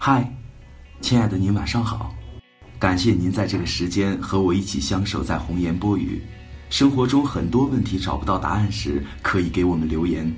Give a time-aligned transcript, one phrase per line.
[0.00, 0.32] 嗨，
[1.00, 2.14] 亲爱的您晚上好，
[2.78, 6.22] 感谢您在这个时间和我一起相守在红颜波语。
[6.70, 10.32] 生活中很多问题找不到答案时，可以给我们留言。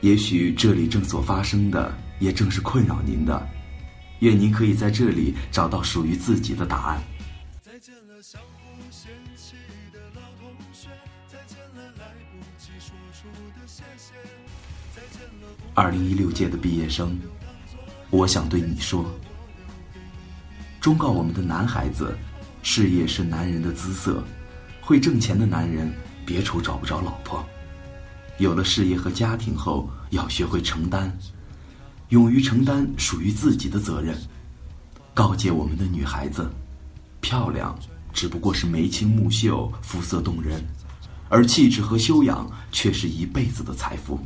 [0.00, 3.46] 也许这里正所发生的，也正是困扰您的。
[4.20, 7.02] 愿您可以在这里找到属于自己的答案。
[9.06, 9.56] 再见了，相互嫌弃
[9.92, 10.88] 的老同学；
[11.28, 14.14] 再见了，来不及说出的谢谢；
[14.94, 17.16] 再见了，二零一六届的毕业生，
[18.10, 19.04] 我想对你说：
[20.80, 22.16] 忠告我们的男孩子，
[22.64, 24.24] 事业是男人的姿色，
[24.80, 25.92] 会挣钱的男人
[26.24, 27.46] 别愁找不着老婆。
[28.38, 31.16] 有了事业和家庭后，要学会承担。
[32.08, 34.16] 勇于承担属于自己的责任，
[35.14, 36.48] 告诫我们的女孩子：
[37.20, 37.76] 漂亮
[38.16, 40.64] 只不过是眉清目秀、肤色动人，
[41.28, 44.18] 而气质和修养却是一辈子的财富。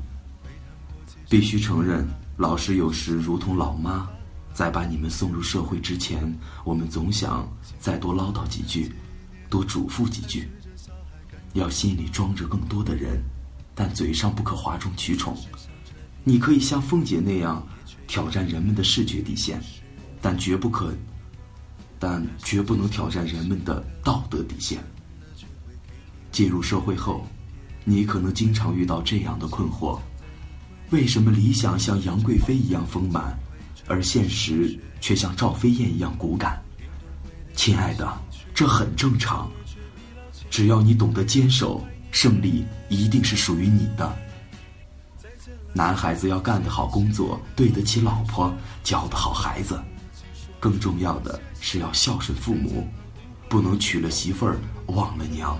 [1.29, 2.07] 必须承认，
[2.37, 4.09] 老师有时如同老妈，
[4.55, 6.33] 在把你们送入社会之前，
[6.65, 7.51] 我们总想
[7.81, 8.93] 再多唠叨几句，
[9.49, 10.49] 多嘱咐几句，
[11.55, 13.21] 要心里装着更多的人，
[13.75, 15.37] 但嘴上不可哗众取宠。
[16.23, 17.67] 你可以像凤姐那样
[18.07, 19.61] 挑战人们的视觉底线，
[20.23, 20.95] 但绝不可，
[22.01, 24.83] 但绝不能挑战人们的道德底线。
[26.33, 27.27] 进入社会后，
[27.85, 30.01] 你可能经常遇到这样的困惑：
[30.91, 33.39] 为什么理想像杨贵妃一样丰满，
[33.87, 36.59] 而现实却像赵飞燕一样骨感？
[37.55, 38.11] 亲爱的，
[38.55, 39.51] 这很正常。
[40.49, 44.17] 只要你懂得坚守，胜利一定是属于你的。
[45.73, 49.81] 男孩子要干得好工作，对得起老婆，教得好孩子，
[50.61, 52.87] 更重要的是要孝顺父母，
[53.49, 54.59] 不能娶了媳妇儿
[54.89, 55.59] 忘了娘。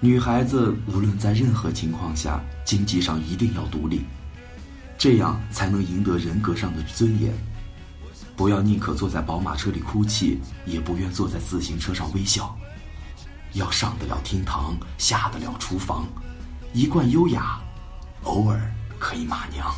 [0.00, 4.04] 女孩子无论在任何情况下，经济上一定要独立，
[4.96, 7.34] 这样才能赢得人格上的尊严。
[8.36, 12.56] 不要宁可坐在宝马车里哭泣，也不愿坐在自行车上微笑。
[13.54, 16.06] 要上得了厅堂，下得了厨房。
[16.72, 17.58] 一贯优雅，
[18.22, 19.74] 偶尔可以骂娘。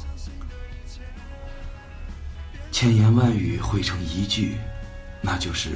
[2.72, 4.56] 千言万语汇成一句，
[5.20, 5.70] 那就是：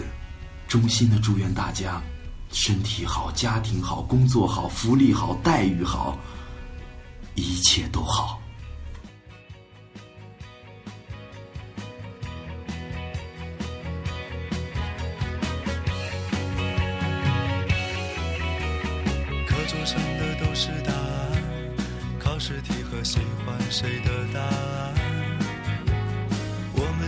[0.66, 2.00] 衷心的祝愿大家
[2.50, 6.18] 身体好、家庭好、工作好、福利好、待遇好，
[7.34, 8.40] 一切都好。
[19.46, 21.14] 课桌上的都是答案。
[22.18, 24.94] 考试题和喜欢谁的答案，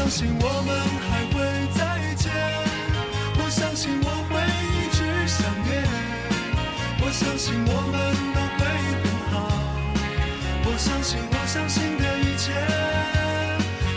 [0.00, 0.72] 相信我们
[1.10, 1.36] 还会
[1.76, 1.80] 再
[2.14, 2.32] 见，
[3.36, 4.40] 我相信我会
[4.72, 5.70] 一直想念，
[7.02, 7.94] 我相信我们
[8.34, 8.60] 都会
[9.04, 9.36] 很好，
[10.64, 12.50] 我相信，我相信的一切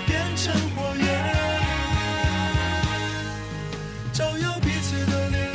[0.06, 1.06] 变成火焰，
[4.12, 5.53] 照耀彼此的脸。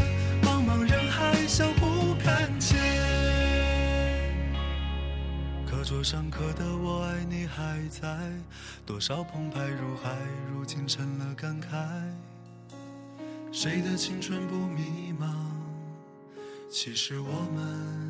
[5.89, 8.31] 桌上刻的我爱你还在，
[8.85, 10.15] 多少澎湃如海，
[10.53, 11.67] 如今成了感慨。
[13.51, 15.33] 谁的青春不迷茫？
[16.71, 18.08] 其实我们